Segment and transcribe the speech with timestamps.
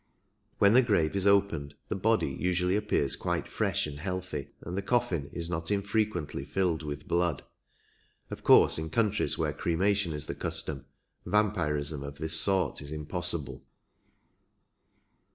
[0.57, 4.81] When the grave is opened the body usually appears quite fresh and healthy, and the
[4.81, 7.43] coffin is not infrequently filled with blood.
[8.31, 10.87] Of course in countries where cremation is the custom
[11.23, 13.61] vampirism of this sort is impos sible.